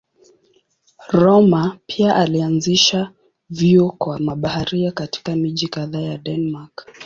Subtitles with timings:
[1.09, 3.11] Rømer pia alianzisha
[3.49, 6.87] vyuo kwa mabaharia katika miji kadhaa ya Denmark.